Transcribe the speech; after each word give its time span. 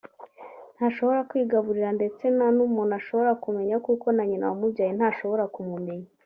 ntashobora 0.77 1.19
kwigaburira 1.29 1.89
ndetse 1.97 2.23
nta 2.35 2.47
n’umuntu 2.55 2.93
ashobora 2.99 3.31
kumenya 3.43 3.75
kuko 3.85 4.05
na 4.15 4.23
nyina 4.29 4.45
wamubyaye 4.49 4.91
ntashobora 4.97 5.45
kumumenya 5.55 6.07